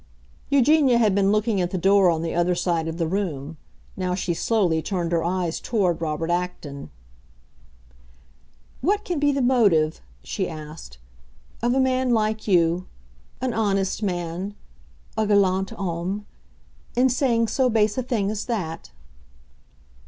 Eugenia 0.49 0.97
had 0.97 1.13
been 1.13 1.31
looking 1.31 1.61
at 1.61 1.69
the 1.69 1.77
door 1.77 2.09
on 2.09 2.23
the 2.23 2.33
other 2.33 2.55
side 2.55 2.87
of 2.87 2.97
the 2.97 3.05
room; 3.05 3.57
now 3.95 4.15
she 4.15 4.33
slowly 4.33 4.81
turned 4.81 5.11
her 5.11 5.23
eyes 5.23 5.59
toward 5.59 6.01
Robert 6.01 6.31
Acton. 6.31 6.89
"What 8.81 9.05
can 9.05 9.19
be 9.19 9.31
the 9.31 9.43
motive," 9.43 10.01
she 10.23 10.49
asked, 10.49 10.97
"of 11.61 11.75
a 11.75 11.79
man 11.79 12.15
like 12.15 12.47
you—an 12.47 13.53
honest 13.53 14.01
man, 14.01 14.55
a 15.15 15.27
galant 15.27 15.69
homme—in 15.69 17.09
saying 17.09 17.47
so 17.49 17.69
base 17.69 17.95
a 17.95 18.01
thing 18.01 18.31
as 18.31 18.45
that?" 18.45 18.89